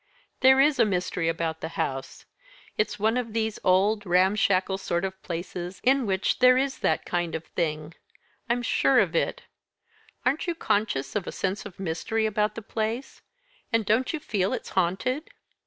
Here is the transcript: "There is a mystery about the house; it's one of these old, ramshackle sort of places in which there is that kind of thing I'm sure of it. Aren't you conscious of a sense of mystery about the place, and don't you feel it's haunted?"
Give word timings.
"There 0.39 0.59
is 0.59 0.79
a 0.79 0.83
mystery 0.85 1.29
about 1.29 1.61
the 1.61 1.67
house; 1.77 2.25
it's 2.75 2.97
one 2.97 3.17
of 3.17 3.33
these 3.33 3.59
old, 3.63 4.03
ramshackle 4.03 4.79
sort 4.79 5.05
of 5.05 5.21
places 5.21 5.79
in 5.83 6.07
which 6.07 6.39
there 6.39 6.57
is 6.57 6.79
that 6.79 7.05
kind 7.05 7.35
of 7.35 7.45
thing 7.45 7.93
I'm 8.49 8.63
sure 8.63 8.97
of 8.97 9.15
it. 9.15 9.43
Aren't 10.25 10.47
you 10.47 10.55
conscious 10.55 11.15
of 11.15 11.27
a 11.27 11.31
sense 11.31 11.67
of 11.67 11.79
mystery 11.79 12.25
about 12.25 12.55
the 12.55 12.63
place, 12.63 13.21
and 13.71 13.85
don't 13.85 14.11
you 14.11 14.19
feel 14.19 14.53
it's 14.53 14.69
haunted?" 14.69 15.29